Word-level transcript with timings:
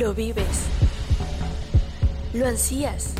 Lo 0.00 0.14
vives. 0.14 0.62
Lo 2.32 2.46
ansías. 2.46 3.12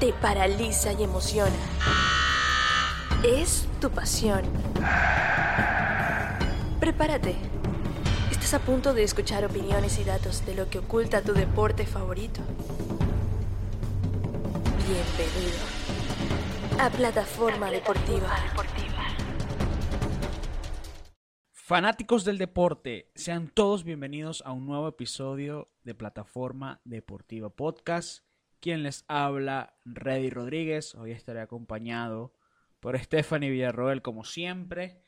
Te 0.00 0.14
paraliza 0.14 0.94
y 0.94 1.02
emociona. 1.02 1.52
Es 3.22 3.66
tu 3.78 3.90
pasión. 3.90 4.40
Prepárate. 6.80 7.36
Estás 8.30 8.54
a 8.54 8.60
punto 8.60 8.94
de 8.94 9.02
escuchar 9.02 9.44
opiniones 9.44 9.98
y 9.98 10.04
datos 10.04 10.46
de 10.46 10.54
lo 10.54 10.70
que 10.70 10.78
oculta 10.78 11.20
tu 11.20 11.34
deporte 11.34 11.84
favorito. 11.84 12.40
Bienvenido 14.86 15.58
a 16.80 16.88
Plataforma 16.88 17.70
Deportiva. 17.70 18.34
Fanáticos 21.68 22.24
del 22.24 22.38
deporte, 22.38 23.10
sean 23.14 23.48
todos 23.50 23.84
bienvenidos 23.84 24.42
a 24.46 24.52
un 24.52 24.64
nuevo 24.64 24.88
episodio 24.88 25.68
de 25.84 25.94
Plataforma 25.94 26.80
Deportiva 26.86 27.50
Podcast. 27.50 28.24
Quien 28.58 28.82
les 28.82 29.04
habla, 29.06 29.76
Reddy 29.84 30.30
Rodríguez. 30.30 30.94
Hoy 30.94 31.10
estaré 31.10 31.42
acompañado 31.42 32.32
por 32.80 32.98
Stephanie 32.98 33.50
Villarroel, 33.50 34.00
como 34.00 34.24
siempre. 34.24 35.02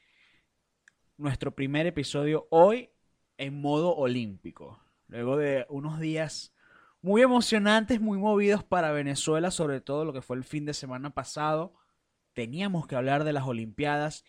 Nuestro 1.16 1.54
primer 1.54 1.86
episodio 1.86 2.46
hoy 2.50 2.90
en 3.38 3.58
modo 3.58 3.96
olímpico. 3.96 4.84
Luego 5.08 5.38
de 5.38 5.64
unos 5.70 5.98
días 5.98 6.52
muy 7.00 7.22
emocionantes, 7.22 8.02
muy 8.02 8.18
movidos 8.18 8.64
para 8.64 8.92
Venezuela, 8.92 9.50
sobre 9.50 9.80
todo 9.80 10.04
lo 10.04 10.12
que 10.12 10.20
fue 10.20 10.36
el 10.36 10.44
fin 10.44 10.66
de 10.66 10.74
semana 10.74 11.08
pasado. 11.14 11.72
Teníamos 12.34 12.86
que 12.86 12.96
hablar 12.96 13.24
de 13.24 13.32
las 13.32 13.46
Olimpiadas 13.46 14.26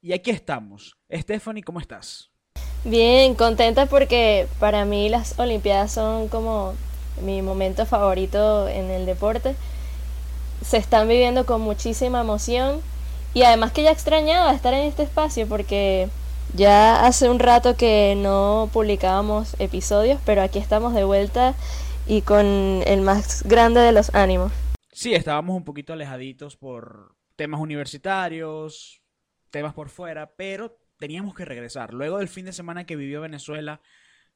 y 0.00 0.12
aquí 0.12 0.30
estamos. 0.30 0.96
Stephanie, 1.12 1.62
¿cómo 1.62 1.80
estás? 1.80 2.30
Bien, 2.84 3.34
contenta 3.34 3.86
porque 3.86 4.46
para 4.60 4.84
mí 4.84 5.08
las 5.08 5.38
Olimpiadas 5.38 5.92
son 5.92 6.28
como 6.28 6.74
mi 7.22 7.42
momento 7.42 7.86
favorito 7.86 8.68
en 8.68 8.90
el 8.90 9.06
deporte. 9.06 9.56
Se 10.62 10.76
están 10.76 11.08
viviendo 11.08 11.46
con 11.46 11.60
muchísima 11.60 12.20
emoción 12.20 12.80
y 13.34 13.42
además 13.42 13.72
que 13.72 13.82
ya 13.82 13.90
extrañaba 13.90 14.52
estar 14.52 14.74
en 14.74 14.86
este 14.86 15.02
espacio 15.02 15.46
porque 15.48 16.08
ya 16.54 17.04
hace 17.04 17.28
un 17.28 17.38
rato 17.38 17.76
que 17.76 18.14
no 18.16 18.70
publicábamos 18.72 19.56
episodios, 19.58 20.20
pero 20.24 20.42
aquí 20.42 20.58
estamos 20.58 20.94
de 20.94 21.04
vuelta 21.04 21.54
y 22.06 22.22
con 22.22 22.46
el 22.86 23.02
más 23.02 23.42
grande 23.42 23.80
de 23.80 23.92
los 23.92 24.14
ánimos. 24.14 24.52
Sí, 24.92 25.14
estábamos 25.14 25.56
un 25.56 25.64
poquito 25.64 25.92
alejaditos 25.92 26.56
por 26.56 27.14
temas 27.36 27.60
universitarios, 27.60 28.97
temas 29.50 29.74
por 29.74 29.88
fuera, 29.88 30.34
pero 30.36 30.78
teníamos 30.98 31.34
que 31.34 31.44
regresar. 31.44 31.94
Luego 31.94 32.18
del 32.18 32.28
fin 32.28 32.44
de 32.44 32.52
semana 32.52 32.84
que 32.84 32.96
vivió 32.96 33.20
Venezuela 33.20 33.80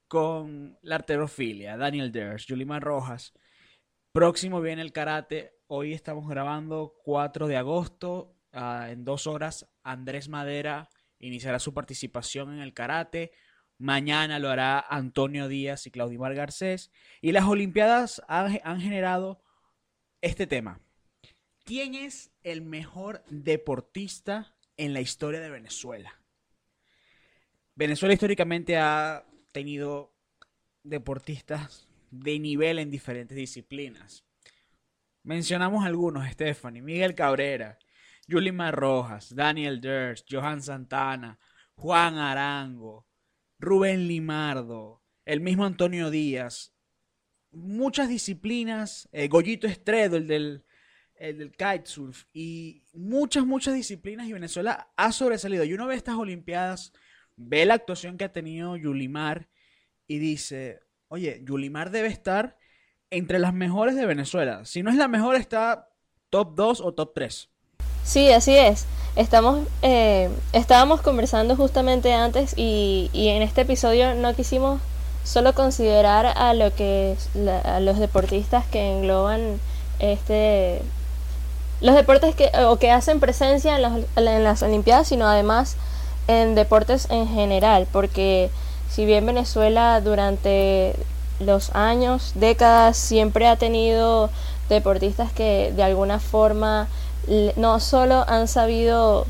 con 0.09 0.79
la 0.83 0.97
arterofilia, 0.97 1.77
Daniel 1.77 2.13
Ders, 2.13 2.47
Yulimar 2.47 2.83
Rojas. 2.83 3.33
Próximo 4.13 4.61
viene 4.61 4.83
el 4.83 4.93
karate. 4.93 5.55
Hoy 5.69 5.93
estamos 5.95 6.29
grabando 6.29 6.95
4 7.05 7.47
de 7.47 7.57
agosto. 7.57 8.37
Ah, 8.53 8.89
en 8.91 9.05
dos 9.05 9.27
horas, 9.27 9.67
Andrés 9.83 10.29
Madera 10.29 10.89
iniciará 11.19 11.59
su 11.59 11.73
participación 11.73 12.53
en 12.53 12.61
el 12.61 12.75
karate. 12.75 13.33
Mañana 13.79 14.39
lo 14.39 14.51
hará 14.51 14.79
Antonio 14.81 15.49
Díaz 15.49 15.87
y 15.87 15.91
Claudimar 15.91 16.35
Garcés. 16.35 16.91
Y 17.21 17.33
las 17.33 17.45
Olimpiadas 17.45 18.23
han 18.29 18.81
generado 18.81 19.43
este 20.21 20.47
tema. 20.47 20.81
¿Quién 21.65 21.95
es 21.95 22.33
el 22.43 22.63
mejor 22.63 23.25
deportista 23.29 24.55
en 24.85 24.93
la 24.93 25.01
historia 25.01 25.41
de 25.41 25.49
Venezuela. 25.49 26.21
Venezuela 27.77 28.15
históricamente 28.15 28.77
ha 28.77 29.25
tenido 29.53 30.13
deportistas 30.83 31.89
de 32.11 32.41
nivel 32.41 32.81
en 32.81 32.91
diferentes 32.91 33.37
disciplinas. 33.37 34.25
Mencionamos 35.23 35.85
algunos, 35.85 36.29
Stephanie, 36.29 36.83
Miguel 36.83 37.15
Cabrera, 37.15 37.79
Yulimar 38.27 38.75
Rojas, 38.75 39.33
Daniel 39.37 39.81
Ders, 39.81 40.25
Johan 40.29 40.61
Santana, 40.61 41.39
Juan 41.77 42.19
Arango, 42.19 43.07
Rubén 43.61 44.09
Limardo, 44.09 45.01
el 45.25 45.41
mismo 45.41 45.65
Antonio 45.65 46.11
Díaz. 46.11 46.75
Muchas 47.53 48.09
disciplinas, 48.09 49.09
eh, 49.13 49.29
Goyito 49.29 49.69
Estredo, 49.69 50.17
el 50.17 50.27
del 50.27 50.65
el 51.23 51.39
del 51.39 51.53
kitesurf 51.53 52.25
y 52.35 52.83
muchas, 52.93 53.47
muchas 53.47 53.75
disciplinas 53.75 54.27
y 54.27 54.33
Venezuela 54.33 54.89
ha 54.97 55.13
sobresalido. 55.13 55.63
Y 55.63 55.73
uno 55.73 55.87
ve 55.87 55.95
estas 55.95 56.17
Olimpiadas, 56.17 56.93
ve 57.37 57.65
la 57.65 57.75
actuación 57.75 58.19
que 58.19 58.25
ha 58.25 58.33
tenido 58.33 58.77
Yulimar 58.77 59.49
y 60.09 60.19
dice, 60.19 60.81
oye, 61.07 61.41
Yulimar 61.45 61.91
debe 61.91 62.09
estar 62.09 62.59
entre 63.11 63.39
las 63.39 63.55
mejores 63.55 63.95
de 63.95 64.05
Venezuela. 64.05 64.65
Si 64.65 64.83
no 64.83 64.91
es 64.91 64.97
la 64.97 65.07
mejor, 65.07 65.37
está 65.37 65.91
top 66.29 66.57
2 66.57 66.81
o 66.81 66.93
top 66.93 67.13
3. 67.15 67.49
Sí, 68.03 68.33
así 68.33 68.57
es. 68.57 68.87
Estamos, 69.15 69.69
eh, 69.83 70.29
estábamos 70.53 71.03
conversando 71.03 71.55
justamente 71.55 72.13
antes 72.13 72.53
y, 72.57 73.11
y, 73.13 73.29
en 73.29 73.43
este 73.43 73.61
episodio 73.61 74.15
no 74.17 74.35
quisimos 74.35 74.81
solo 75.23 75.55
considerar 75.55 76.27
a 76.27 76.53
lo 76.55 76.75
que 76.75 77.17
a 77.65 77.79
los 77.79 78.01
deportistas 78.01 78.67
que 78.67 78.91
engloban 78.91 79.61
este 80.01 80.83
los 81.83 81.95
deportes 81.95 82.35
que, 82.35 82.51
o 82.65 82.77
que 82.77 82.91
hacen 82.91 83.21
presencia 83.21 83.77
en 83.77 83.83
las, 83.83 83.93
en 84.17 84.45
las 84.45 84.63
Olimpiadas, 84.63 85.09
sino 85.09 85.27
además 85.27 85.77
en 86.29 86.55
deportes 86.55 87.09
en 87.11 87.29
general, 87.29 87.87
porque 87.93 88.51
si 88.89 89.05
bien 89.05 89.27
Venezuela 89.27 90.01
durante 90.01 90.95
los 91.41 91.75
años, 91.75 92.33
décadas, 92.37 92.97
siempre 92.97 93.49
ha 93.49 93.57
tenido 93.57 94.31
deportistas 94.69 95.33
que 95.33 95.73
de 95.75 95.83
alguna 95.83 96.21
forma 96.21 96.89
no 97.57 97.81
solo 97.81 98.25
han 98.29 98.49
sabido 98.49 99.27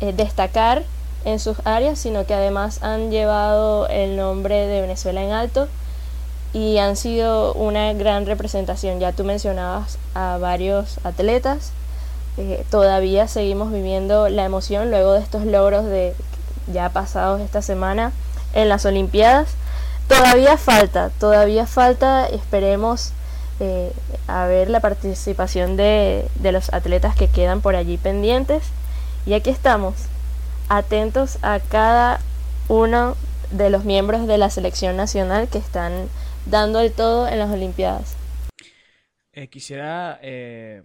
eh, 0.00 0.12
destacar 0.12 0.84
en 1.24 1.38
sus 1.38 1.56
áreas, 1.64 1.98
sino 1.98 2.26
que 2.26 2.34
además 2.34 2.82
han 2.82 3.10
llevado 3.10 3.88
el 3.88 4.16
nombre 4.16 4.66
de 4.66 4.80
Venezuela 4.80 5.22
en 5.22 5.32
alto 5.32 5.68
y 6.56 6.78
han 6.78 6.96
sido 6.96 7.52
una 7.52 7.92
gran 7.92 8.24
representación. 8.24 8.98
Ya 8.98 9.12
tú 9.12 9.24
mencionabas 9.24 9.98
a 10.14 10.38
varios 10.40 10.98
atletas. 11.04 11.72
Eh, 12.38 12.64
todavía 12.70 13.28
seguimos 13.28 13.70
viviendo 13.70 14.30
la 14.30 14.46
emoción 14.46 14.88
luego 14.88 15.12
de 15.12 15.20
estos 15.20 15.44
logros 15.44 15.84
de 15.84 16.14
ya 16.72 16.88
pasados 16.88 17.42
esta 17.42 17.60
semana 17.60 18.10
en 18.54 18.70
las 18.70 18.86
Olimpiadas. 18.86 19.48
Todavía 20.08 20.56
falta, 20.56 21.10
todavía 21.20 21.66
falta, 21.66 22.26
esperemos 22.26 23.12
eh, 23.60 23.92
a 24.26 24.46
ver 24.46 24.70
la 24.70 24.80
participación 24.80 25.76
de, 25.76 26.26
de 26.36 26.52
los 26.52 26.72
atletas 26.72 27.14
que 27.16 27.28
quedan 27.28 27.60
por 27.60 27.76
allí 27.76 27.98
pendientes. 27.98 28.62
Y 29.26 29.34
aquí 29.34 29.50
estamos, 29.50 29.92
atentos 30.70 31.36
a 31.42 31.60
cada 31.60 32.20
uno 32.68 33.14
de 33.50 33.68
los 33.68 33.84
miembros 33.84 34.26
de 34.26 34.38
la 34.38 34.48
selección 34.48 34.96
nacional 34.96 35.48
que 35.48 35.58
están 35.58 36.08
dando 36.46 36.80
el 36.80 36.92
todo 36.92 37.28
en 37.28 37.38
las 37.38 37.50
Olimpiadas. 37.50 38.16
Eh, 39.32 39.48
quisiera 39.48 40.18
eh, 40.22 40.82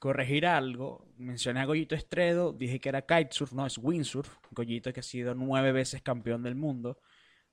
corregir 0.00 0.46
algo. 0.46 1.06
Mencioné 1.16 1.60
a 1.60 1.64
Goyito 1.64 1.94
Estredo, 1.94 2.52
dije 2.52 2.80
que 2.80 2.88
era 2.88 3.02
kitesurf, 3.02 3.52
no, 3.52 3.66
es 3.66 3.78
windsurf. 3.78 4.36
Goyito 4.50 4.92
que 4.92 5.00
ha 5.00 5.04
sido 5.04 5.34
nueve 5.34 5.72
veces 5.72 6.02
campeón 6.02 6.42
del 6.42 6.54
mundo. 6.54 6.98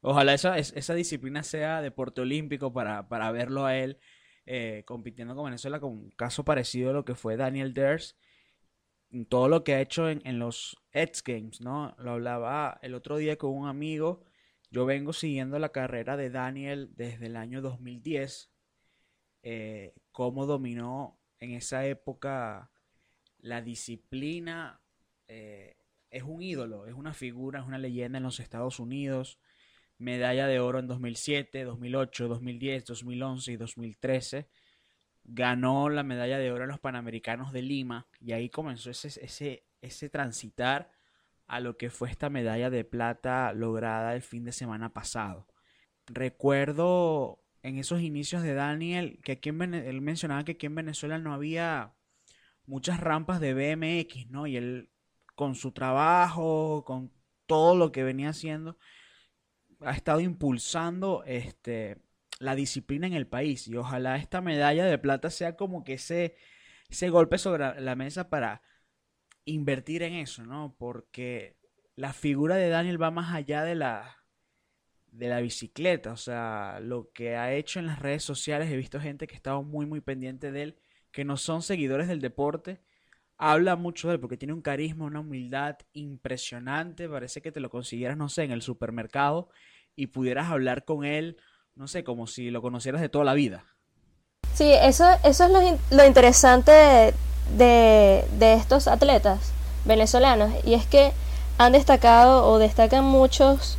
Ojalá 0.01 0.33
esa, 0.33 0.57
esa 0.57 0.93
disciplina 0.93 1.43
sea 1.43 1.81
deporte 1.81 2.21
olímpico 2.21 2.71
para, 2.71 3.09
para 3.09 3.31
verlo 3.31 3.65
a 3.65 3.75
él 3.75 3.99
eh, 4.45 4.83
compitiendo 4.85 5.35
con 5.35 5.45
Venezuela, 5.45 5.79
con 5.79 5.91
un 5.91 6.11
caso 6.11 6.45
parecido 6.45 6.91
a 6.91 6.93
lo 6.93 7.03
que 7.03 7.15
fue 7.15 7.35
Daniel 7.35 7.73
Ders. 7.73 8.15
Todo 9.27 9.49
lo 9.49 9.63
que 9.63 9.73
ha 9.73 9.81
hecho 9.81 10.07
en, 10.07 10.21
en 10.23 10.39
los 10.39 10.77
X 10.93 11.23
Games, 11.23 11.61
¿no? 11.61 11.95
Lo 11.97 12.11
hablaba 12.11 12.79
el 12.83 12.93
otro 12.93 13.17
día 13.17 13.37
con 13.37 13.51
un 13.51 13.67
amigo 13.67 14.23
yo 14.71 14.85
vengo 14.85 15.13
siguiendo 15.13 15.57
la 15.59 15.69
carrera 15.69 16.15
de 16.15 16.29
Daniel 16.29 16.91
desde 16.95 17.25
el 17.25 17.35
año 17.35 17.61
2010, 17.61 18.51
eh, 19.41 19.93
cómo 20.11 20.45
dominó 20.45 21.19
en 21.39 21.51
esa 21.51 21.85
época 21.85 22.71
la 23.39 23.61
disciplina. 23.61 24.81
Eh, 25.27 25.75
es 26.11 26.23
un 26.23 26.41
ídolo, 26.41 26.87
es 26.87 26.93
una 26.93 27.13
figura, 27.13 27.59
es 27.59 27.65
una 27.65 27.77
leyenda 27.77 28.17
en 28.17 28.23
los 28.23 28.39
Estados 28.39 28.79
Unidos. 28.79 29.39
Medalla 29.97 30.47
de 30.47 30.59
oro 30.59 30.79
en 30.79 30.87
2007, 30.87 31.63
2008, 31.63 32.27
2010, 32.27 32.85
2011 32.85 33.51
y 33.51 33.57
2013. 33.57 34.49
Ganó 35.23 35.89
la 35.89 36.03
medalla 36.03 36.37
de 36.37 36.51
oro 36.51 36.63
en 36.63 36.69
los 36.69 36.79
Panamericanos 36.79 37.51
de 37.51 37.61
Lima 37.61 38.07
y 38.19 38.31
ahí 38.31 38.49
comenzó 38.49 38.89
ese, 38.91 39.07
ese, 39.07 39.65
ese 39.81 40.09
transitar 40.09 40.89
a 41.49 41.59
lo 41.59 41.77
que 41.77 41.89
fue 41.89 42.09
esta 42.09 42.29
medalla 42.29 42.69
de 42.69 42.85
plata 42.85 43.51
lograda 43.53 44.15
el 44.15 44.21
fin 44.21 44.45
de 44.45 44.51
semana 44.51 44.93
pasado. 44.93 45.47
Recuerdo 46.05 47.43
en 47.63 47.79
esos 47.79 48.01
inicios 48.01 48.43
de 48.43 48.53
Daniel 48.53 49.19
que 49.23 49.33
aquí 49.33 49.49
en 49.49 49.73
él 49.73 50.01
mencionaba 50.01 50.45
que 50.45 50.53
aquí 50.53 50.67
en 50.67 50.75
Venezuela 50.75 51.17
no 51.17 51.33
había 51.33 51.95
muchas 52.67 52.99
rampas 52.99 53.39
de 53.39 53.55
BMX, 53.55 54.29
¿no? 54.29 54.45
Y 54.45 54.57
él 54.57 54.91
con 55.35 55.55
su 55.55 55.71
trabajo, 55.71 56.83
con 56.85 57.11
todo 57.47 57.75
lo 57.75 57.91
que 57.91 58.03
venía 58.03 58.29
haciendo, 58.29 58.77
ha 59.81 59.91
estado 59.91 60.19
impulsando 60.19 61.23
este, 61.25 61.97
la 62.39 62.53
disciplina 62.53 63.07
en 63.07 63.13
el 63.13 63.25
país. 63.25 63.67
Y 63.67 63.75
ojalá 63.75 64.17
esta 64.17 64.39
medalla 64.39 64.85
de 64.85 64.99
plata 64.99 65.31
sea 65.31 65.55
como 65.55 65.83
que 65.83 65.93
ese, 65.93 66.35
ese 66.89 67.09
golpe 67.09 67.39
sobre 67.39 67.81
la 67.81 67.95
mesa 67.95 68.29
para 68.29 68.61
invertir 69.45 70.03
en 70.03 70.13
eso, 70.13 70.45
¿no? 70.45 70.75
Porque 70.77 71.57
la 71.95 72.13
figura 72.13 72.55
de 72.55 72.69
Daniel 72.69 73.01
va 73.01 73.11
más 73.11 73.33
allá 73.33 73.63
de 73.63 73.75
la, 73.75 74.17
de 75.07 75.27
la 75.27 75.41
bicicleta. 75.41 76.11
O 76.11 76.17
sea, 76.17 76.79
lo 76.81 77.11
que 77.11 77.35
ha 77.35 77.53
hecho 77.53 77.79
en 77.79 77.87
las 77.87 77.99
redes 77.99 78.23
sociales, 78.23 78.71
he 78.71 78.77
visto 78.77 78.99
gente 78.99 79.27
que 79.27 79.35
estaba 79.35 79.61
muy, 79.61 79.85
muy 79.85 80.01
pendiente 80.01 80.51
de 80.51 80.63
él, 80.63 80.79
que 81.11 81.25
no 81.25 81.37
son 81.37 81.61
seguidores 81.61 82.07
del 82.07 82.21
deporte. 82.21 82.81
Habla 83.37 83.75
mucho 83.75 84.07
de 84.07 84.15
él 84.15 84.19
porque 84.19 84.37
tiene 84.37 84.53
un 84.53 84.61
carisma, 84.61 85.05
una 85.05 85.21
humildad 85.21 85.77
impresionante. 85.93 87.07
Parece 87.09 87.41
que 87.41 87.51
te 87.51 87.59
lo 87.59 87.69
consiguieras, 87.69 88.17
no 88.17 88.29
sé, 88.29 88.43
en 88.43 88.51
el 88.51 88.61
supermercado 88.61 89.49
y 89.95 90.07
pudieras 90.07 90.49
hablar 90.49 90.85
con 90.85 91.03
él, 91.05 91.37
no 91.75 91.87
sé, 91.87 92.03
como 92.03 92.27
si 92.27 92.51
lo 92.51 92.61
conocieras 92.61 93.01
de 93.01 93.09
toda 93.09 93.25
la 93.25 93.33
vida. 93.33 93.65
Sí, 94.53 94.71
eso, 94.71 95.05
eso 95.23 95.45
es 95.45 95.51
lo, 95.51 95.97
lo 95.97 96.05
interesante 96.05 97.13
de 97.57 98.25
estos 98.39 98.87
atletas 98.87 99.39
venezolanos. 99.85 100.51
Y 100.63 100.73
es 100.73 100.85
que 100.85 101.11
han 101.57 101.73
destacado 101.73 102.45
o 102.47 102.57
destacan 102.57 103.03
muchos 103.03 103.77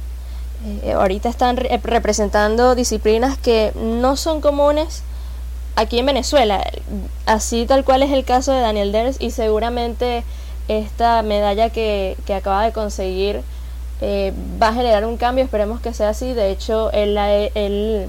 eh, 0.82 0.92
ahorita 0.92 1.30
están 1.30 1.56
representando 1.56 2.74
disciplinas 2.74 3.38
que 3.38 3.72
no 3.76 4.16
son 4.16 4.42
comunes 4.42 5.02
aquí 5.74 5.98
en 5.98 6.06
Venezuela. 6.06 6.62
Así 7.24 7.64
tal 7.66 7.84
cual 7.84 8.02
es 8.02 8.12
el 8.12 8.24
caso 8.24 8.52
de 8.52 8.60
Daniel 8.60 8.92
Ders 8.92 9.16
y 9.20 9.30
seguramente 9.30 10.22
esta 10.68 11.22
medalla 11.22 11.70
que, 11.70 12.16
acaba 12.34 12.64
de 12.64 12.72
conseguir 12.72 13.40
eh, 14.02 14.32
va 14.62 14.68
a 14.68 14.74
generar 14.74 15.04
un 15.06 15.16
cambio, 15.16 15.44
esperemos 15.44 15.80
que 15.80 15.94
sea 15.94 16.10
así. 16.10 16.34
De 16.34 16.50
hecho, 16.50 16.90
él, 16.92 17.16
él 17.54 18.08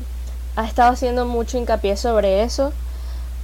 ha 0.58 0.66
estado 0.66 0.92
haciendo 0.92 1.26
mucho 1.26 1.58
hincapié 1.58 1.96
sobre 1.96 2.44
eso 2.44 2.74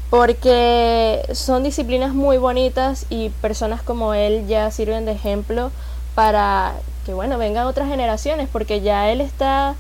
porque 0.10 1.22
son 1.34 1.64
disciplinas 1.64 2.14
muy 2.14 2.38
bonitas 2.38 3.06
y 3.10 3.30
personas 3.30 3.82
como 3.82 4.14
él 4.14 4.48
ya 4.48 4.72
sirven 4.72 5.06
de 5.06 5.12
ejemplo 5.12 5.72
para 6.16 6.76
que 7.06 7.14
bueno, 7.14 7.38
vengan 7.38 7.68
otras 7.68 7.88
generaciones, 7.88 8.50
porque 8.52 8.82
ya 8.82 9.10
él 9.10 9.22
está, 9.22 9.76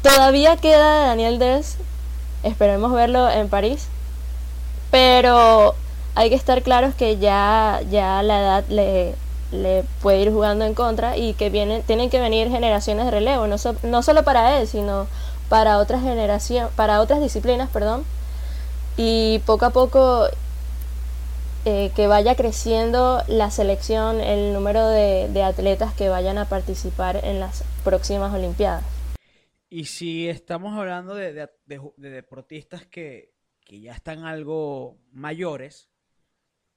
todavía 0.00 0.56
queda 0.56 1.06
Daniel 1.06 1.40
Des, 1.40 1.76
esperemos 2.44 2.92
verlo 2.92 3.28
en 3.28 3.48
París, 3.48 3.88
pero 4.92 5.74
hay 6.14 6.28
que 6.28 6.36
estar 6.36 6.62
claros 6.62 6.94
que 6.94 7.18
ya, 7.18 7.80
ya 7.90 8.22
la 8.22 8.40
edad 8.40 8.64
le, 8.68 9.14
le 9.50 9.84
puede 10.02 10.20
ir 10.20 10.30
jugando 10.30 10.64
en 10.64 10.74
contra 10.74 11.16
y 11.16 11.34
que 11.34 11.50
vienen, 11.50 11.82
tienen 11.82 12.10
que 12.10 12.20
venir 12.20 12.48
generaciones 12.48 13.06
de 13.06 13.10
relevo, 13.10 13.48
no, 13.48 13.56
no 13.82 14.02
solo 14.02 14.22
para 14.22 14.58
él, 14.58 14.68
sino 14.68 15.08
para 15.48 15.78
otras 15.78 16.02
generaciones, 16.02 16.70
para 16.76 17.00
otras 17.00 17.20
disciplinas, 17.20 17.68
perdón, 17.70 18.04
y 18.96 19.40
poco 19.46 19.66
a 19.66 19.70
poco 19.70 20.26
eh, 21.64 21.92
que 21.94 22.08
vaya 22.08 22.34
creciendo 22.34 23.22
la 23.28 23.50
selección, 23.50 24.20
el 24.20 24.52
número 24.52 24.88
de, 24.88 25.42
atletas 25.42 25.94
que 25.94 26.08
vayan 26.08 26.36
a 26.38 26.48
participar 26.48 27.24
en 27.24 27.38
las 27.38 27.64
próximas 27.84 28.34
Olimpiadas. 28.34 28.84
Y 29.70 29.84
si 29.86 30.28
estamos 30.28 30.76
hablando 30.76 31.14
de, 31.14 31.48
deportistas 31.96 32.84
que, 32.86 33.32
que, 33.64 33.80
ya 33.80 33.92
están 33.92 34.24
algo 34.24 34.98
mayores, 35.12 35.88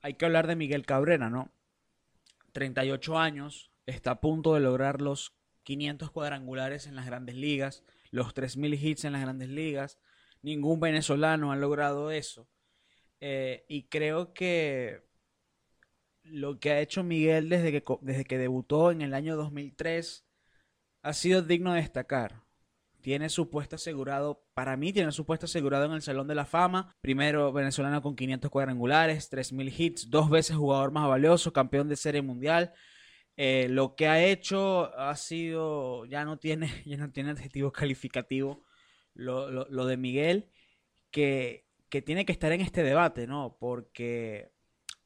hay 0.02 0.14
que 0.14 0.26
hablar 0.26 0.48
de 0.48 0.56
Miguel 0.56 0.86
Cabrera, 0.86 1.30
¿no? 1.30 1.52
38 2.54 3.18
años, 3.18 3.72
está 3.86 4.12
a 4.12 4.22
punto 4.22 4.54
de 4.54 4.62
lograr 4.62 5.02
los 5.02 5.34
500 5.64 6.12
cuadrangulares 6.12 6.86
en 6.86 6.96
las 6.96 7.08
grandes 7.08 7.36
ligas, 7.36 7.84
los 8.12 8.34
3.000 8.34 8.82
hits 8.82 9.04
en 9.04 9.14
las 9.14 9.22
grandes 9.22 9.50
ligas. 9.50 9.98
Ningún 10.46 10.80
venezolano 10.80 11.52
ha 11.52 11.56
logrado 11.56 12.12
eso. 12.12 12.48
Eh, 13.20 13.66
y 13.68 13.88
creo 13.88 14.32
que 14.32 15.02
lo 16.22 16.60
que 16.60 16.70
ha 16.70 16.82
hecho 16.82 17.04
Miguel 17.04 17.50
desde 17.50 17.72
que, 17.72 17.84
desde 18.02 18.26
que 18.26 18.38
debutó 18.38 18.92
en 18.92 19.02
el 19.02 19.16
año 19.16 19.38
2003 19.38 20.24
ha 21.02 21.14
sido 21.14 21.42
digno 21.42 21.74
de 21.74 21.82
destacar. 21.82 22.44
Tiene 23.02 23.30
su 23.30 23.50
puesto 23.50 23.78
asegurado, 23.78 24.46
para 24.54 24.78
mí 24.78 24.94
tiene 24.94 25.12
su 25.12 25.26
puesto 25.26 25.48
asegurado 25.48 25.86
en 25.86 25.94
el 25.94 26.04
Salón 26.04 26.28
de 26.28 26.36
la 26.36 26.46
Fama. 26.46 26.96
Primero 27.02 27.52
venezolano 27.52 28.04
con 28.04 28.16
500 28.16 28.52
cuadrangulares, 28.52 29.32
3.000 29.32 29.74
hits, 29.76 30.12
dos 30.12 30.30
veces 30.30 30.58
jugador 30.58 30.92
más 30.92 31.08
valioso, 31.08 31.54
campeón 31.54 31.90
de 31.90 31.96
serie 31.96 32.22
mundial. 32.22 32.72
Eh, 33.36 33.66
lo 33.68 33.96
que 33.96 34.08
ha 34.08 34.24
hecho 34.24 34.96
ha 34.96 35.16
sido, 35.16 36.06
ya 36.06 36.24
no 36.24 36.38
tiene, 36.38 36.70
ya 36.86 36.98
no 36.98 37.12
tiene 37.12 37.32
adjetivo 37.32 37.72
calificativo 37.72 38.64
lo, 39.16 39.50
lo 39.50 39.86
de 39.86 39.98
Miguel, 39.98 40.50
que 41.10 41.66
que 41.90 42.02
tiene 42.02 42.26
que 42.26 42.34
estar 42.34 42.52
en 42.52 42.60
este 42.60 42.84
debate, 42.84 43.26
¿no? 43.28 43.56
Porque 43.60 44.52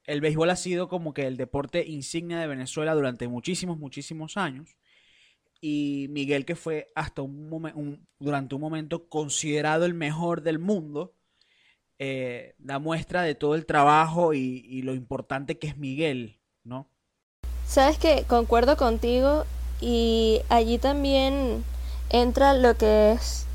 el 0.05 0.21
béisbol 0.21 0.49
ha 0.49 0.55
sido 0.55 0.87
como 0.87 1.13
que 1.13 1.27
el 1.27 1.37
deporte 1.37 1.85
insignia 1.85 2.39
de 2.39 2.47
Venezuela 2.47 2.95
durante 2.95 3.27
muchísimos, 3.27 3.77
muchísimos 3.77 4.37
años. 4.37 4.75
Y 5.61 6.07
Miguel, 6.09 6.45
que 6.45 6.55
fue 6.55 6.91
hasta 6.95 7.21
un, 7.21 8.07
durante 8.17 8.55
un 8.55 8.61
momento 8.61 9.07
considerado 9.09 9.85
el 9.85 9.93
mejor 9.93 10.41
del 10.41 10.57
mundo, 10.57 11.13
eh, 11.99 12.55
da 12.57 12.79
muestra 12.79 13.23
de 13.23 13.35
todo 13.35 13.55
el 13.55 13.65
trabajo 13.65 14.33
y, 14.33 14.65
y, 14.65 14.81
lo 14.83 14.95
importante 14.95 15.59
que 15.59 15.67
es 15.67 15.77
Miguel, 15.77 16.39
¿no? 16.63 16.89
Sabes 17.67 17.99
que 17.99 18.23
concuerdo 18.23 18.77
contigo 18.77 19.45
y 19.81 20.39
allí 20.47 20.77
también 20.77 21.63
entra 22.09 22.53
lo 22.53 22.77
que 22.77 23.11
es... 23.11 23.48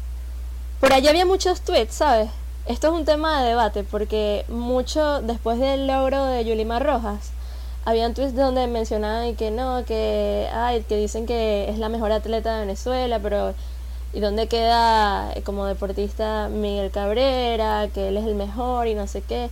Por 0.84 0.92
allá 0.92 1.08
había 1.08 1.24
muchos 1.24 1.62
tweets, 1.62 1.94
¿sabes? 1.94 2.28
Esto 2.66 2.88
es 2.88 2.92
un 2.92 3.06
tema 3.06 3.40
de 3.40 3.48
debate 3.48 3.84
porque 3.84 4.44
mucho 4.48 5.22
después 5.22 5.58
del 5.58 5.86
logro 5.86 6.26
de 6.26 6.44
Yulimar 6.44 6.84
Rojas, 6.84 7.30
habían 7.86 8.12
tweets 8.12 8.36
donde 8.36 8.66
mencionaban 8.66 9.34
que 9.34 9.50
no, 9.50 9.86
que, 9.86 10.46
ay, 10.52 10.82
que 10.82 10.98
dicen 10.98 11.24
que 11.24 11.70
es 11.70 11.78
la 11.78 11.88
mejor 11.88 12.12
atleta 12.12 12.52
de 12.52 12.60
Venezuela, 12.66 13.18
pero 13.18 13.54
¿y 14.12 14.20
dónde 14.20 14.46
queda 14.46 15.32
eh, 15.32 15.40
como 15.40 15.64
deportista 15.64 16.50
Miguel 16.50 16.90
Cabrera? 16.90 17.88
Que 17.88 18.08
él 18.08 18.18
es 18.18 18.26
el 18.26 18.34
mejor 18.34 18.86
y 18.86 18.94
no 18.94 19.06
sé 19.06 19.22
qué. 19.22 19.48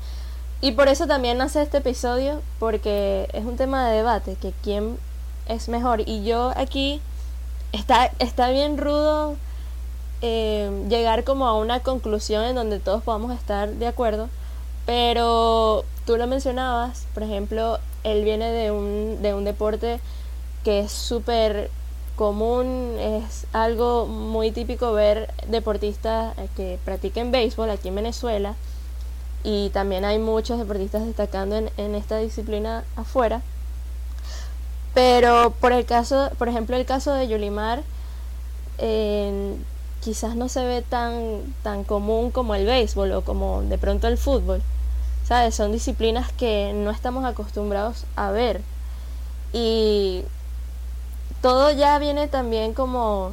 Y 0.61 0.73
por 0.73 0.88
eso 0.88 1.06
también 1.06 1.38
nace 1.38 1.62
este 1.62 1.79
episodio, 1.79 2.43
porque 2.58 3.31
es 3.32 3.46
un 3.46 3.56
tema 3.56 3.88
de 3.88 3.96
debate, 3.96 4.36
que 4.39 4.53
quién 4.62 4.98
es 5.48 5.70
mejor. 5.70 6.03
Y 6.06 6.24
yo 6.24 6.53
aquí 6.56 7.01
está, 7.72 8.10
está 8.19 8.51
bien 8.51 8.77
rudo 8.77 9.36
eh, 10.22 10.86
llegar 10.88 11.24
como 11.24 11.46
a 11.46 11.55
una 11.55 11.81
conclusión 11.81 12.44
en 12.44 12.55
donde 12.55 12.79
todos 12.79 13.02
podamos 13.02 13.32
estar 13.32 13.69
de 13.69 13.86
acuerdo, 13.88 14.29
pero 14.86 15.84
tú 16.06 16.17
lo 16.17 16.26
mencionabas, 16.26 17.06
por 17.12 17.24
ejemplo, 17.24 17.79
él 18.05 18.24
viene 18.24 18.50
de 18.50 18.70
un, 18.70 19.20
de 19.20 19.34
un 19.34 19.44
deporte 19.44 20.00
que 20.64 20.81
es 20.81 20.93
súper 20.93 21.70
común, 22.17 22.96
es 23.00 23.46
algo 23.52 24.06
muy 24.06 24.52
típico 24.52 24.93
ver 24.93 25.32
deportistas 25.48 26.34
que 26.56 26.79
practiquen 26.84 27.32
béisbol 27.32 27.70
aquí 27.70 27.88
en 27.88 27.96
Venezuela 27.96 28.55
y 29.43 29.70
también 29.70 30.05
hay 30.05 30.20
muchos 30.20 30.58
deportistas 30.58 31.05
destacando 31.05 31.56
en, 31.56 31.70
en 31.76 31.96
esta 31.96 32.19
disciplina 32.19 32.84
afuera. 32.94 33.43
Pero 34.94 35.55
por 35.60 35.72
el 35.72 35.84
caso, 35.84 36.31
por 36.38 36.48
ejemplo, 36.48 36.76
el 36.76 36.84
caso 36.84 37.12
de 37.12 37.26
Yulimar, 37.26 37.82
quizás 40.02 40.34
no 40.34 40.48
se 40.48 40.64
ve 40.64 40.82
tan, 40.82 41.54
tan 41.62 41.84
común 41.84 42.30
como 42.30 42.54
el 42.54 42.66
béisbol 42.66 43.12
o 43.12 43.22
como 43.22 43.62
de 43.62 43.78
pronto 43.78 44.08
el 44.08 44.18
fútbol. 44.18 44.60
¿Sabes? 45.24 45.54
Son 45.54 45.70
disciplinas 45.70 46.32
que 46.32 46.72
no 46.74 46.90
estamos 46.90 47.24
acostumbrados 47.24 48.04
a 48.16 48.30
ver. 48.32 48.60
Y 49.52 50.22
todo 51.40 51.70
ya 51.70 51.98
viene 51.98 52.28
también 52.28 52.74
como 52.74 53.32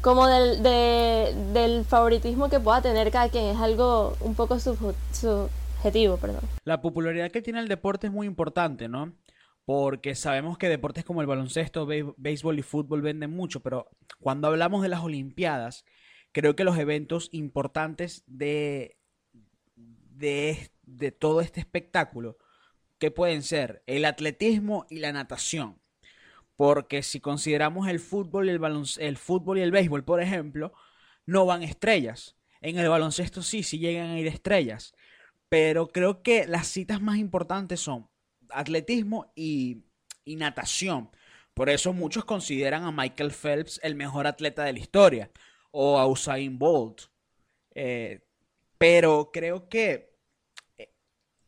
como 0.00 0.26
del, 0.26 0.62
del 0.62 1.84
favoritismo 1.84 2.48
que 2.48 2.60
pueda 2.60 2.82
tener 2.82 3.10
cada 3.10 3.28
quien. 3.28 3.46
Es 3.46 3.58
algo 3.58 4.16
un 4.20 4.34
poco 4.34 4.58
subjetivo, 4.58 6.16
perdón. 6.16 6.42
La 6.64 6.80
popularidad 6.80 7.30
que 7.30 7.42
tiene 7.42 7.60
el 7.60 7.68
deporte 7.68 8.08
es 8.08 8.12
muy 8.12 8.26
importante, 8.26 8.88
¿no? 8.88 9.12
Porque 9.74 10.14
sabemos 10.14 10.58
que 10.58 10.68
deportes 10.68 11.02
como 11.02 11.22
el 11.22 11.26
baloncesto, 11.26 11.86
béisbol 11.86 12.58
y 12.58 12.62
fútbol 12.62 13.00
venden 13.00 13.30
mucho, 13.30 13.60
pero 13.60 13.88
cuando 14.20 14.48
hablamos 14.48 14.82
de 14.82 14.90
las 14.90 15.00
Olimpiadas, 15.00 15.86
creo 16.32 16.54
que 16.54 16.64
los 16.64 16.76
eventos 16.76 17.30
importantes 17.32 18.22
de, 18.26 18.98
de, 19.74 20.70
de 20.82 21.10
todo 21.10 21.40
este 21.40 21.60
espectáculo, 21.60 22.36
que 22.98 23.10
pueden 23.10 23.42
ser 23.42 23.82
el 23.86 24.04
atletismo 24.04 24.84
y 24.90 24.98
la 24.98 25.10
natación, 25.10 25.80
porque 26.54 27.02
si 27.02 27.20
consideramos 27.20 27.88
el 27.88 27.98
fútbol 27.98 28.48
y 28.48 28.50
el, 28.50 28.60
el 28.98 29.16
fútbol 29.16 29.56
y 29.56 29.62
el 29.62 29.70
béisbol, 29.70 30.04
por 30.04 30.20
ejemplo, 30.20 30.74
no 31.24 31.46
van 31.46 31.62
estrellas. 31.62 32.36
En 32.60 32.78
el 32.78 32.90
baloncesto 32.90 33.40
sí, 33.40 33.62
sí 33.62 33.78
llegan 33.78 34.10
a 34.10 34.18
ir 34.18 34.26
estrellas. 34.26 34.94
Pero 35.48 35.88
creo 35.88 36.22
que 36.22 36.46
las 36.46 36.66
citas 36.66 37.00
más 37.00 37.16
importantes 37.16 37.80
son 37.80 38.11
atletismo 38.54 39.32
y, 39.34 39.84
natación. 40.26 41.10
Por 41.54 41.68
eso 41.68 41.92
muchos 41.92 42.24
consideran 42.24 42.84
a 42.84 42.92
Michael 42.92 43.32
Phelps 43.32 43.80
el 43.82 43.94
mejor 43.94 44.26
atleta 44.26 44.64
de 44.64 44.72
la 44.72 44.78
historia 44.78 45.30
o 45.70 45.98
a 45.98 46.06
Usain 46.06 46.58
Bolt. 46.58 47.02
Eh, 47.74 48.20
pero 48.78 49.30
creo 49.32 49.68
que 49.68 50.16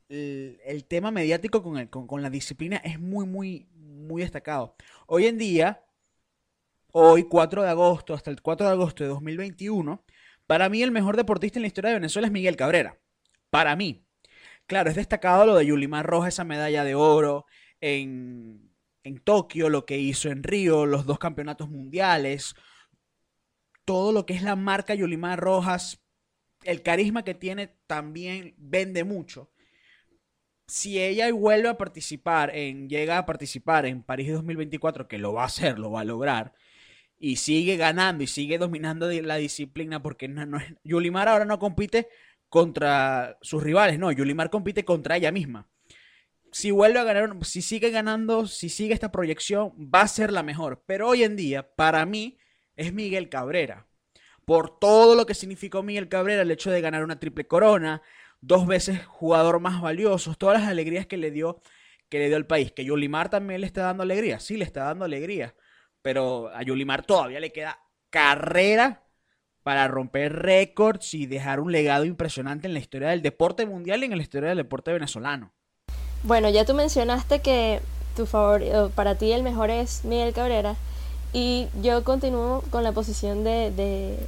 eh, 0.08 0.60
el, 0.64 0.84
tema 0.84 1.10
mediático 1.10 1.62
con, 1.62 1.86
con, 1.86 2.22
la 2.22 2.30
disciplina 2.30 2.76
es 2.78 3.00
muy, 3.00 3.26
muy, 3.26 3.68
muy 3.74 4.22
destacado. 4.22 4.76
Hoy 5.06 5.26
en 5.26 5.38
día, 5.38 5.84
hoy 6.92 7.24
4 7.24 7.62
de 7.62 7.68
agosto, 7.70 8.14
hasta 8.14 8.30
el 8.30 8.42
4 8.42 8.66
de 8.66 8.72
agosto 8.72 9.02
de 9.02 9.10
2021, 9.10 10.04
para 10.46 10.68
mí 10.68 10.82
el 10.82 10.90
mejor 10.90 11.16
deportista 11.16 11.58
en 11.58 11.62
la 11.62 11.68
historia 11.68 11.90
de 11.90 11.96
Venezuela 11.96 12.26
es 12.26 12.32
Miguel 12.32 12.56
Cabrera. 12.56 12.98
Para 13.50 13.76
mí. 13.76 14.04
Claro, 14.66 14.90
es 14.90 14.96
destacado 14.96 15.46
lo 15.46 15.54
de 15.56 15.66
Yulimar 15.66 16.06
Roja, 16.06 16.28
esa 16.28 16.44
medalla 16.44 16.84
de 16.84 16.94
oro 16.94 17.44
en, 17.80 18.74
en 19.02 19.18
Tokio, 19.18 19.68
lo 19.68 19.84
que 19.84 19.98
hizo 19.98 20.30
en 20.30 20.42
Río, 20.42 20.86
los 20.86 21.04
dos 21.04 21.18
campeonatos 21.18 21.68
mundiales, 21.68 22.54
todo 23.84 24.12
lo 24.12 24.26
que 24.26 24.34
es 24.34 24.42
la 24.42 24.56
marca 24.56 24.94
Yulimar 24.94 25.38
Rojas, 25.38 26.02
el 26.62 26.82
carisma 26.82 27.24
que 27.24 27.34
tiene 27.34 27.76
también 27.86 28.54
vende 28.56 29.04
mucho. 29.04 29.50
Si 30.66 30.98
ella 30.98 31.30
vuelve 31.32 31.68
a 31.68 31.76
participar 31.76 32.54
en, 32.56 32.88
llega 32.88 33.18
a 33.18 33.26
participar 33.26 33.84
en 33.84 34.02
París 34.02 34.32
2024, 34.32 35.08
que 35.08 35.18
lo 35.18 35.34
va 35.34 35.42
a 35.42 35.46
hacer, 35.46 35.78
lo 35.78 35.90
va 35.90 36.00
a 36.00 36.04
lograr, 36.04 36.54
y 37.18 37.36
sigue 37.36 37.76
ganando 37.76 38.24
y 38.24 38.26
sigue 38.26 38.56
dominando 38.58 39.10
la 39.10 39.36
disciplina, 39.36 40.02
porque 40.02 40.26
no, 40.28 40.56
es, 40.56 40.74
Yulimar 40.84 41.28
ahora 41.28 41.44
no 41.44 41.58
compite 41.58 42.08
contra 42.54 43.36
sus 43.42 43.64
rivales, 43.64 43.98
no, 43.98 44.12
Yulimar 44.12 44.48
compite 44.48 44.84
contra 44.84 45.16
ella 45.16 45.32
misma. 45.32 45.68
Si 46.52 46.70
vuelve 46.70 47.00
a 47.00 47.02
ganar, 47.02 47.36
si 47.44 47.62
sigue 47.62 47.90
ganando, 47.90 48.46
si 48.46 48.68
sigue 48.68 48.94
esta 48.94 49.10
proyección, 49.10 49.72
va 49.92 50.02
a 50.02 50.06
ser 50.06 50.30
la 50.30 50.44
mejor. 50.44 50.84
Pero 50.86 51.08
hoy 51.08 51.24
en 51.24 51.34
día, 51.34 51.74
para 51.74 52.06
mí, 52.06 52.38
es 52.76 52.92
Miguel 52.92 53.28
Cabrera. 53.28 53.88
Por 54.44 54.78
todo 54.78 55.16
lo 55.16 55.26
que 55.26 55.34
significó 55.34 55.82
Miguel 55.82 56.08
Cabrera, 56.08 56.42
el 56.42 56.50
hecho 56.52 56.70
de 56.70 56.80
ganar 56.80 57.02
una 57.02 57.18
triple 57.18 57.48
corona, 57.48 58.02
dos 58.40 58.68
veces 58.68 59.04
jugador 59.04 59.58
más 59.58 59.82
valioso, 59.82 60.36
todas 60.36 60.60
las 60.60 60.70
alegrías 60.70 61.08
que 61.08 61.16
le 61.16 61.32
dio, 61.32 61.60
que 62.08 62.20
le 62.20 62.28
dio 62.28 62.36
al 62.36 62.46
país. 62.46 62.70
Que 62.70 62.84
Yulimar 62.84 63.30
también 63.30 63.62
le 63.62 63.66
está 63.66 63.82
dando 63.82 64.04
alegría, 64.04 64.38
sí, 64.38 64.56
le 64.56 64.64
está 64.64 64.84
dando 64.84 65.04
alegría. 65.04 65.56
Pero 66.02 66.50
a 66.54 66.62
Yulimar 66.62 67.04
todavía 67.04 67.40
le 67.40 67.50
queda 67.50 67.80
carrera 68.10 69.03
para 69.64 69.88
romper 69.88 70.32
récords 70.42 71.14
y 71.14 71.26
dejar 71.26 71.58
un 71.58 71.72
legado 71.72 72.04
impresionante 72.04 72.68
en 72.68 72.74
la 72.74 72.78
historia 72.78 73.08
del 73.08 73.22
deporte 73.22 73.66
mundial 73.66 74.02
y 74.02 74.06
en 74.06 74.16
la 74.16 74.22
historia 74.22 74.50
del 74.50 74.58
deporte 74.58 74.92
venezolano. 74.92 75.50
Bueno, 76.22 76.48
ya 76.50 76.64
tú 76.64 76.74
mencionaste 76.74 77.40
que 77.40 77.80
tu 78.14 78.26
favorito, 78.26 78.92
para 78.94 79.16
ti 79.16 79.32
el 79.32 79.42
mejor 79.42 79.70
es 79.70 80.04
Miguel 80.04 80.32
Cabrera. 80.32 80.76
Y 81.32 81.66
yo 81.82 82.04
continúo 82.04 82.62
con 82.70 82.84
la 82.84 82.92
posición 82.92 83.42
de, 83.42 83.72
de, 83.72 84.18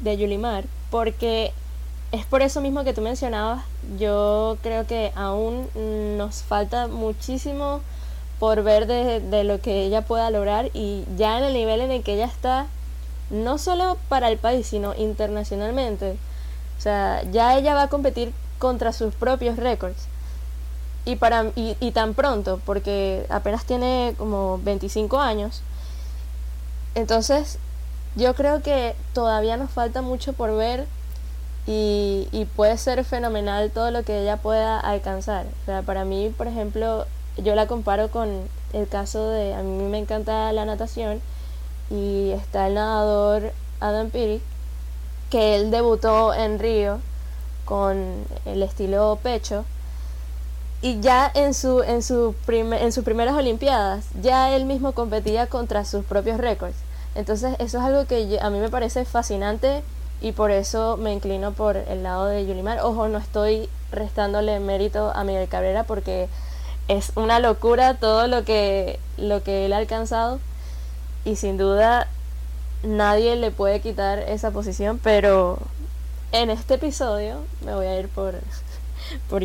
de 0.00 0.16
Yulimar, 0.16 0.64
porque 0.90 1.52
es 2.10 2.24
por 2.24 2.42
eso 2.42 2.60
mismo 2.60 2.84
que 2.84 2.92
tú 2.92 3.02
mencionabas, 3.02 3.64
yo 3.98 4.56
creo 4.62 4.86
que 4.86 5.12
aún 5.14 5.68
nos 6.16 6.42
falta 6.42 6.88
muchísimo 6.88 7.82
por 8.40 8.62
ver 8.64 8.86
de, 8.86 9.20
de, 9.20 9.44
lo 9.44 9.60
que 9.60 9.84
ella 9.84 10.02
pueda 10.02 10.30
lograr 10.30 10.70
y 10.74 11.04
ya 11.16 11.38
en 11.38 11.44
el 11.44 11.54
nivel 11.54 11.80
en 11.80 11.92
el 11.92 12.02
que 12.02 12.14
ella 12.14 12.26
está, 12.26 12.66
no 13.30 13.58
solo 13.58 13.96
para 14.08 14.28
el 14.28 14.38
país, 14.38 14.66
sino 14.66 14.94
internacionalmente. 14.94 16.16
O 16.78 16.80
sea, 16.80 17.22
ya 17.30 17.56
ella 17.56 17.74
va 17.74 17.84
a 17.84 17.88
competir 17.88 18.32
contra 18.58 18.92
sus 18.92 19.14
propios 19.14 19.56
récords. 19.56 20.06
Y, 21.06 21.16
para, 21.16 21.52
y, 21.54 21.76
y 21.80 21.92
tan 21.92 22.14
pronto, 22.14 22.60
porque 22.64 23.26
apenas 23.28 23.66
tiene 23.66 24.14
como 24.16 24.58
25 24.64 25.20
años, 25.20 25.62
entonces, 26.94 27.58
yo 28.14 28.34
creo 28.34 28.62
que 28.62 28.94
todavía 29.12 29.56
nos 29.56 29.70
falta 29.70 30.00
mucho 30.00 30.32
por 30.32 30.56
ver 30.56 30.86
y, 31.66 32.46
puede 32.56 32.76
ser 32.78 33.04
fenomenal 33.04 33.70
todo 33.70 33.90
lo 33.90 34.04
que 34.04 34.22
ella 34.22 34.36
pueda 34.36 34.78
alcanzar. 34.78 35.46
O 35.62 35.64
sea, 35.66 35.82
para 35.82 36.04
mí, 36.04 36.32
por 36.36 36.46
ejemplo, 36.46 37.06
yo 37.36 37.54
la 37.54 37.66
comparo 37.66 38.10
con 38.10 38.48
el 38.72 38.88
caso 38.88 39.30
de, 39.30 39.54
a 39.54 39.62
mí 39.62 39.84
me 39.84 39.98
encanta 39.98 40.52
la 40.52 40.64
natación 40.64 41.20
y 41.90 42.30
está 42.30 42.66
el 42.68 42.74
nadador 42.74 43.52
Adam 43.80 44.10
Peary, 44.10 44.40
que 45.30 45.56
él 45.56 45.70
debutó 45.70 46.34
en 46.34 46.58
Río 46.58 47.00
con 47.64 48.24
el 48.44 48.62
estilo 48.62 49.18
pecho 49.22 49.64
y 50.82 51.00
ya 51.00 51.30
en 51.34 51.54
su 51.54 51.82
en 51.82 52.02
su 52.02 52.34
en 52.46 52.92
sus 52.92 53.04
primeras 53.04 53.34
olimpiadas 53.34 54.04
ya 54.20 54.54
él 54.54 54.66
mismo 54.66 54.92
competía 54.92 55.46
contra 55.46 55.86
sus 55.86 56.04
propios 56.04 56.36
récords 56.36 56.76
entonces 57.14 57.54
eso 57.58 57.78
es 57.78 57.84
algo 57.84 58.06
que 58.06 58.38
a 58.40 58.50
mí 58.50 58.58
me 58.58 58.68
parece 58.68 59.04
fascinante 59.04 59.82
y 60.20 60.32
por 60.32 60.50
eso 60.50 60.96
me 60.96 61.12
inclino 61.12 61.52
por 61.52 61.76
el 61.76 62.02
lado 62.02 62.26
de 62.26 62.46
Yulimar. 62.46 62.80
Ojo, 62.80 63.08
no 63.08 63.18
estoy 63.18 63.68
restándole 63.92 64.58
mérito 64.58 65.12
a 65.14 65.22
Miguel 65.22 65.48
Cabrera 65.48 65.84
porque 65.84 66.28
es 66.88 67.12
una 67.14 67.40
locura 67.40 67.94
todo 67.94 68.26
lo 68.26 68.44
que, 68.44 68.98
lo 69.16 69.42
que 69.42 69.66
él 69.66 69.72
ha 69.72 69.76
alcanzado 69.76 70.40
y 71.24 71.36
sin 71.36 71.56
duda 71.56 72.08
nadie 72.82 73.36
le 73.36 73.50
puede 73.50 73.80
quitar 73.80 74.18
esa 74.18 74.50
posición, 74.50 75.00
pero 75.02 75.58
en 76.32 76.50
este 76.50 76.74
episodio 76.74 77.44
me 77.64 77.74
voy 77.74 77.86
a 77.86 77.98
ir 77.98 78.08
por, 78.08 78.34
por. 79.30 79.42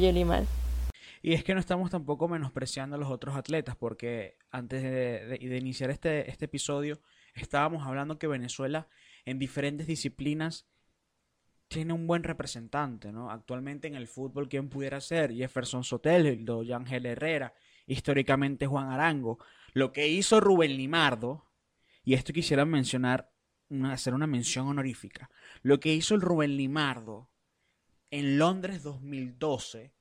Y 1.21 1.33
es 1.33 1.43
que 1.43 1.53
no 1.53 1.59
estamos 1.59 1.89
tampoco 1.91 2.27
menospreciando 2.27 2.95
a 2.95 2.99
los 2.99 3.09
otros 3.09 3.35
atletas, 3.35 3.75
porque 3.75 4.37
antes 4.51 4.81
de, 4.81 5.37
iniciar 5.41 5.89
este, 5.89 6.29
este 6.29 6.45
episodio, 6.45 6.99
estábamos 7.33 7.85
hablando 7.85 8.17
que 8.17 8.27
Venezuela 8.27 8.87
en 9.25 9.39
diferentes 9.39 9.87
disciplinas 9.87 10.65
tiene 11.67 11.93
un 11.93 12.07
buen 12.07 12.23
representante, 12.23 13.11
¿no? 13.11 13.29
Actualmente 13.29 13.87
en 13.87 13.95
el 13.95 14.07
fútbol, 14.07 14.49
¿quién 14.49 14.69
pudiera 14.69 14.99
ser? 15.01 15.33
Jefferson 15.33 15.83
Sotelo, 15.83 16.63
Yangel 16.63 17.05
Herrera, 17.05 17.53
históricamente 17.85 18.65
Juan 18.65 18.89
Arango. 18.89 19.37
Lo 19.73 19.91
que 19.91 20.07
hizo 20.07 20.39
Rubén 20.39 20.75
Limardo, 20.75 21.45
y 22.09 22.15
esto 22.15 22.33
quisiera 22.33 22.65
mencionar, 22.65 23.31
hacer 23.83 24.15
una 24.15 24.25
mención 24.25 24.65
honorífica. 24.65 25.29
Lo 25.61 25.79
que 25.79 25.93
hizo 25.93 26.15
el 26.15 26.21
Rubén 26.21 26.57
Limardo 26.57 27.29
en 28.09 28.39
Londres 28.39 28.81
2012 28.81 29.93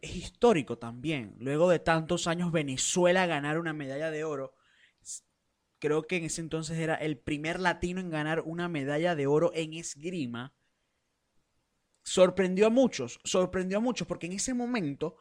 es 0.00 0.14
histórico 0.14 0.78
también. 0.78 1.34
Luego 1.40 1.70
de 1.70 1.80
tantos 1.80 2.28
años 2.28 2.52
Venezuela 2.52 3.26
ganar 3.26 3.58
una 3.58 3.72
medalla 3.72 4.12
de 4.12 4.22
oro 4.22 4.54
creo 5.80 6.06
que 6.06 6.18
en 6.18 6.26
ese 6.26 6.40
entonces 6.40 6.78
era 6.78 6.94
el 6.94 7.18
primer 7.18 7.58
latino 7.58 8.00
en 8.00 8.10
ganar 8.10 8.42
una 8.42 8.68
medalla 8.68 9.16
de 9.16 9.26
oro 9.26 9.50
en 9.56 9.74
esgrima, 9.74 10.54
sorprendió 12.04 12.68
a 12.68 12.70
muchos, 12.70 13.18
sorprendió 13.24 13.78
a 13.78 13.80
muchos, 13.80 14.06
porque 14.06 14.26
en 14.26 14.34
ese 14.34 14.54
momento 14.54 15.16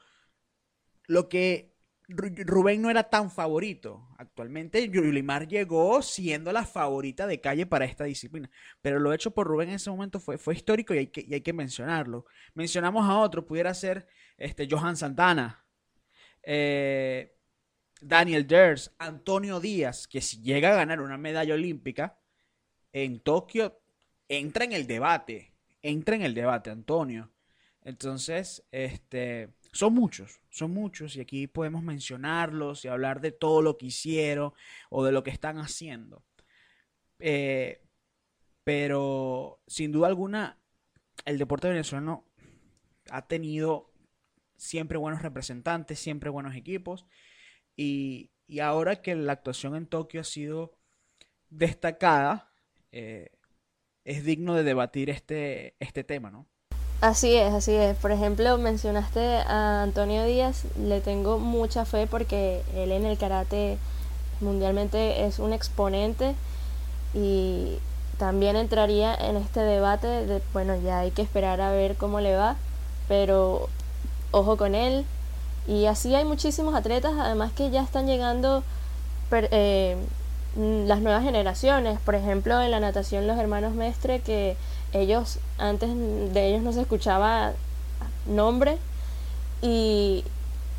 lo 1.08 1.28
que 1.28 1.76
Rubén 2.10 2.82
no 2.82 2.90
era 2.90 3.10
tan 3.10 3.30
favorito. 3.30 4.08
Actualmente 4.18 4.90
Yulimar 4.90 5.48
llegó 5.48 6.02
siendo 6.02 6.52
la 6.54 6.66
favorita 6.66 7.28
de 7.28 7.42
calle 7.42 7.66
para 7.66 7.86
esta 7.86 8.06
disciplina. 8.06 8.50
Pero 8.82 9.00
lo 9.00 9.14
hecho 9.14 9.32
por 9.32 9.48
Rubén 9.48 9.70
en 9.70 9.76
ese 9.76 9.90
momento 9.90 10.20
fue, 10.20 10.38
histórico 10.54 10.94
y 10.94 11.00
hay, 11.00 11.08
que, 11.08 11.26
y 11.28 11.34
hay 11.34 11.42
que 11.42 11.54
mencionarlo. 11.54 12.26
Mencionamos 12.54 13.10
a 13.10 13.20
otro, 13.20 13.46
pudiera 13.46 13.74
ser 13.74 14.08
este, 14.38 14.68
Johan 14.70 14.96
Santana. 14.96 15.66
Eh, 16.44 17.34
Daniel 18.00 18.48
Ders, 18.48 18.94
Antonio 19.00 19.60
Díaz, 19.60 20.08
que 20.08 20.22
si 20.22 20.42
llega 20.42 20.72
a 20.72 20.76
ganar 20.76 21.02
una 21.02 21.18
medalla 21.18 21.56
olímpica 21.56 22.20
en 22.94 23.20
Tokio, 23.20 23.82
entra 24.30 24.66
en 24.66 24.74
el 24.74 24.88
debate, 24.88 25.54
entra 25.82 26.16
en 26.16 26.22
el 26.22 26.34
debate, 26.34 26.70
Antonio. 26.70 27.32
Entonces, 27.84 28.66
este, 28.72 29.50
son 29.78 29.94
muchos, 29.94 30.42
son 30.50 30.72
muchos 30.72 31.16
y 31.16 31.22
aquí 31.22 31.46
podemos 31.46 31.84
mencionarlos 31.84 32.84
y 32.84 32.88
hablar 32.88 33.22
de 33.22 33.32
todo 33.32 33.62
lo 33.62 33.78
que 33.78 33.86
hicieron 33.86 34.54
o 34.90 35.06
de 35.06 35.12
lo 35.12 35.24
que 35.24 35.30
están 35.30 35.60
haciendo. 35.60 36.26
Eh, 37.20 37.84
pero, 38.64 39.62
sin 39.68 39.92
duda 39.92 40.08
alguna, 40.08 40.60
el 41.26 41.38
deporte 41.38 41.70
venezolano 41.70 42.26
ha 43.12 43.28
tenido 43.28 43.94
siempre 44.56 44.98
buenos 44.98 45.22
representantes, 45.22 46.00
siempre 46.00 46.32
buenos 46.32 46.56
equipos 46.56 47.06
y, 47.76 48.32
ahora 48.60 49.04
que 49.04 49.14
la 49.14 49.34
actuación 49.34 49.76
en 49.76 49.86
Tokio 49.86 50.22
ha 50.22 50.24
sido 50.24 50.76
destacada, 51.50 52.52
eh, 52.92 53.30
es 54.06 54.26
digno 54.26 54.56
de 54.56 54.64
debatir 54.64 55.12
este, 55.12 55.76
este 55.80 56.04
tema, 56.04 56.32
¿no? 56.32 56.48
Así 57.00 57.36
es, 57.36 57.54
así 57.54 57.74
es. 57.74 57.96
Por 57.98 58.12
ejemplo, 58.12 58.58
mencionaste 58.58 59.38
a 59.38 59.84
Antonio 59.84 60.24
Díaz, 60.26 60.64
le 60.82 61.00
tengo 61.00 61.38
mucha 61.38 61.86
fe 61.86 62.08
porque 62.08 62.64
él 62.76 62.92
en 62.92 63.06
el 63.06 63.18
karate 63.20 63.78
mundialmente 64.42 65.26
es 65.26 65.38
un 65.38 65.54
exponente 65.54 66.34
y 67.14 67.78
también 68.18 68.56
entraría 68.56 69.14
en 69.14 69.38
este 69.38 69.60
debate 69.60 70.08
de, 70.08 70.42
bueno, 70.54 70.76
ya 70.76 71.00
hay 71.00 71.12
que 71.12 71.22
esperar 71.22 71.62
a 71.62 71.72
ver 71.72 71.98
cómo 71.98 72.20
le 72.20 72.36
va, 72.36 72.56
pero 73.08 73.70
ojo 74.32 74.58
con 74.58 74.74
él, 74.74 75.06
y 75.68 75.86
así 75.86 76.16
hay 76.16 76.26
muchísimos 76.26 76.74
atletas, 76.74 77.14
además 77.20 77.52
que 77.52 77.70
ya 77.70 77.84
están 77.84 78.08
llegando 78.08 78.64
eh, 79.32 79.98
las 80.56 81.02
nuevas 81.02 81.24
generaciones. 81.24 82.00
Por 82.00 82.16
ejemplo, 82.16 82.62
en 82.62 82.72
la 82.72 82.80
natación 82.80 83.28
los 83.28 83.38
hermanos 83.38 83.74
Mestre, 83.74 84.22
que 84.22 84.58
ellos, 84.94 85.40
antes 85.58 85.90
de 86.34 86.48
ellos 86.48 86.62
no 86.62 86.74
se 86.74 86.82
escuchaba 86.82 87.54
nombre 88.26 88.78
y 89.62 90.24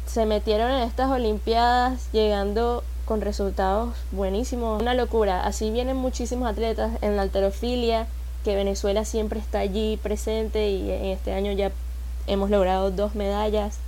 se 0.06 0.26
metieron 0.26 0.70
en 0.70 0.82
estas 0.82 1.10
Olimpiadas 1.10 2.08
llegando 2.12 2.82
con 3.04 3.20
resultados 3.20 3.94
buenísimos. 4.12 4.80
Una 4.80 4.94
locura. 4.94 5.46
Así 5.46 5.70
vienen 5.70 5.96
muchísimos 5.96 6.48
atletas 6.48 6.92
en 7.00 7.16
la 7.16 7.22
alterofilia, 7.22 8.06
que 8.44 8.54
Venezuela 8.54 9.04
siempre 9.04 9.40
está 9.40 9.60
allí 9.60 9.98
presente 10.02 10.70
y 10.70 10.90
en 10.90 11.06
este 11.06 11.32
año 11.32 11.52
ya 11.52 11.72
hemos 12.26 12.50
logrado 12.50 12.90
dos 12.90 13.14
medallas. 13.14 13.78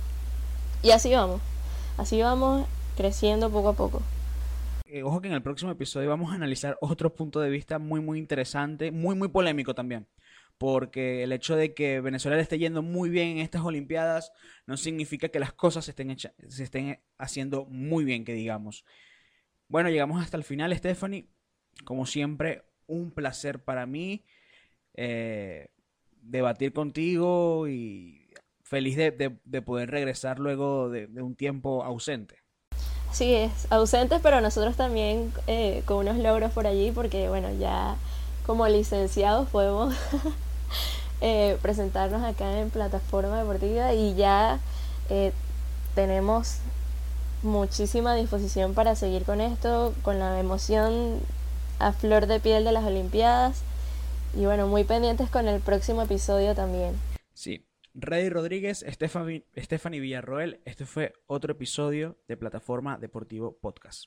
Y 0.83 0.91
así 0.91 1.13
vamos. 1.13 1.39
Así 1.97 2.21
vamos 2.21 2.65
creciendo 2.97 3.49
poco 3.49 3.69
a 3.69 3.73
poco. 3.73 4.01
Eh, 4.93 5.03
ojo 5.03 5.21
que 5.21 5.29
en 5.29 5.33
el 5.33 5.41
próximo 5.41 5.71
episodio 5.71 6.09
vamos 6.09 6.31
a 6.31 6.35
analizar 6.35 6.77
otro 6.81 7.15
punto 7.15 7.39
de 7.39 7.49
vista 7.49 7.79
muy 7.79 8.01
muy 8.01 8.19
interesante, 8.19 8.91
muy 8.91 9.15
muy 9.15 9.29
polémico 9.29 9.73
también 9.73 10.07
porque 10.61 11.23
el 11.23 11.31
hecho 11.31 11.55
de 11.55 11.73
que 11.73 12.01
Venezuela 12.01 12.37
le 12.37 12.43
esté 12.43 12.59
yendo 12.59 12.83
muy 12.83 13.09
bien 13.09 13.29
en 13.29 13.37
estas 13.39 13.63
Olimpiadas 13.63 14.31
no 14.67 14.77
significa 14.77 15.29
que 15.29 15.39
las 15.39 15.53
cosas 15.53 15.85
se 15.85 15.89
estén, 15.89 16.15
se 16.19 16.63
estén 16.63 16.99
haciendo 17.17 17.65
muy 17.65 18.05
bien, 18.05 18.23
que 18.23 18.33
digamos. 18.35 18.85
Bueno, 19.67 19.89
llegamos 19.89 20.21
hasta 20.21 20.37
el 20.37 20.43
final, 20.43 20.77
Stephanie. 20.77 21.29
Como 21.83 22.05
siempre, 22.05 22.61
un 22.85 23.09
placer 23.09 23.63
para 23.63 23.87
mí 23.87 24.23
eh, 24.93 25.69
debatir 26.21 26.73
contigo 26.73 27.67
y 27.67 28.29
feliz 28.61 28.97
de, 28.97 29.31
poder 29.65 29.89
regresar 29.89 30.37
luego 30.37 30.91
de, 30.91 31.07
un 31.23 31.35
tiempo 31.35 31.83
ausente. 31.83 32.40
Sí, 33.11 33.33
es 33.35 33.51
ausente, 33.69 34.19
pero 34.21 34.41
nosotros 34.41 34.75
también 34.75 35.33
eh, 35.47 35.83
con 35.85 35.97
unos 35.97 36.17
logros 36.17 36.51
por 36.51 36.65
allí, 36.65 36.91
porque 36.91 37.29
bueno, 37.29 37.49
ya 37.59 37.95
como 38.45 38.67
licenciados 38.67 39.49
podemos 39.49 39.93
Eh, 41.23 41.59
presentarnos 41.61 42.23
acá 42.23 42.59
en 42.59 42.71
plataforma 42.71 43.37
deportiva 43.37 43.93
y 43.93 44.15
ya 44.15 44.59
eh, 45.11 45.31
tenemos 45.93 46.55
muchísima 47.43 48.15
disposición 48.15 48.73
para 48.73 48.95
seguir 48.95 49.23
con 49.23 49.39
esto, 49.39 49.93
con 50.01 50.17
la 50.17 50.39
emoción 50.39 51.19
a 51.77 51.91
flor 51.91 52.25
de 52.25 52.39
piel 52.39 52.63
de 52.63 52.71
las 52.71 52.83
Olimpiadas 52.85 53.61
y 54.35 54.45
bueno, 54.45 54.65
muy 54.65 54.83
pendientes 54.83 55.29
con 55.29 55.47
el 55.47 55.61
próximo 55.61 56.01
episodio 56.01 56.55
también. 56.55 56.95
Sí, 57.35 57.63
Rey 57.93 58.29
Rodríguez, 58.29 58.85
Stephanie 58.87 59.99
Villarroel, 59.99 60.61
este 60.63 60.85
fue 60.85 61.13
otro 61.27 61.51
episodio 61.51 62.17
de 62.27 62.37
Plataforma 62.37 62.97
Deportivo 62.97 63.57
Podcast. 63.59 64.05